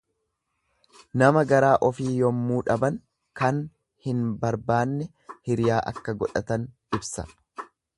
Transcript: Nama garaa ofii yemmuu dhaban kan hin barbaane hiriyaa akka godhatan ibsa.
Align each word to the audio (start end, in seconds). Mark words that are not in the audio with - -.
Nama 1.21 1.43
garaa 1.51 1.73
ofii 1.89 2.15
yemmuu 2.23 2.63
dhaban 2.71 2.99
kan 3.43 3.63
hin 4.09 4.27
barbaane 4.47 5.13
hiriyaa 5.51 5.87
akka 5.95 6.21
godhatan 6.25 6.69
ibsa. 7.01 7.33